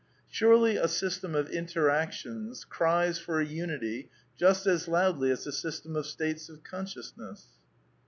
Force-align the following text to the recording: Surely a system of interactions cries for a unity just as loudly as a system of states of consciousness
Surely 0.31 0.77
a 0.77 0.87
system 0.87 1.35
of 1.35 1.47
interactions 1.51 2.65
cries 2.65 3.19
for 3.19 3.39
a 3.39 3.45
unity 3.45 4.09
just 4.35 4.65
as 4.65 4.87
loudly 4.87 5.29
as 5.29 5.45
a 5.45 5.51
system 5.51 5.95
of 5.95 6.07
states 6.07 6.49
of 6.49 6.63
consciousness 6.63 7.45